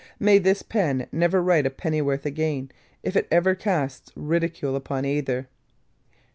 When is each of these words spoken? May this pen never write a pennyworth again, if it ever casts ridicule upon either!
May 0.19 0.39
this 0.39 0.63
pen 0.63 1.05
never 1.11 1.43
write 1.43 1.67
a 1.67 1.69
pennyworth 1.69 2.25
again, 2.25 2.71
if 3.03 3.15
it 3.15 3.27
ever 3.29 3.53
casts 3.53 4.11
ridicule 4.15 4.75
upon 4.75 5.05
either! 5.05 5.47